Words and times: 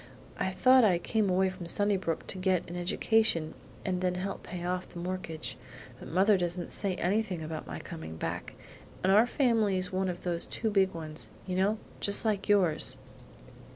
I 0.39 0.49
thought 0.49 0.83
I 0.83 0.97
came 0.97 1.29
away 1.29 1.49
from 1.51 1.67
Sunnybrook 1.67 2.25
to 2.25 2.39
get 2.39 2.67
an 2.67 2.75
education 2.75 3.53
and 3.85 4.01
then 4.01 4.15
help 4.15 4.41
pay 4.41 4.65
off 4.65 4.89
the 4.89 4.97
mortgage; 4.97 5.59
but 5.99 6.07
mother 6.07 6.39
doesn't 6.39 6.71
say 6.71 6.95
anything 6.95 7.43
about 7.43 7.67
my 7.67 7.77
coming 7.77 8.17
back, 8.17 8.55
and 9.03 9.11
our 9.13 9.27
family's 9.27 9.91
one 9.91 10.09
of 10.09 10.23
those 10.23 10.47
too 10.47 10.71
big 10.71 10.95
ones, 10.95 11.29
you 11.45 11.55
know, 11.55 11.77
just 11.99 12.25
like 12.25 12.49
yours." 12.49 12.97